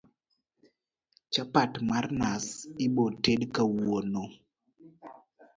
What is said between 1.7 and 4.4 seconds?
mar nas iboted kawuono